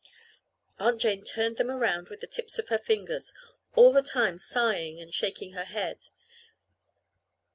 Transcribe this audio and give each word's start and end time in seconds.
Aunt 0.79 0.99
Jane 0.99 1.23
turned 1.23 1.57
them 1.57 1.69
around 1.69 2.09
with 2.09 2.21
the 2.21 2.25
tips 2.25 2.57
of 2.57 2.69
her 2.69 2.79
fingers, 2.79 3.31
all 3.75 3.93
the 3.93 4.01
time 4.01 4.39
sighing 4.39 4.99
and 4.99 5.13
shaking 5.13 5.51
her 5.51 5.65
head. 5.65 6.09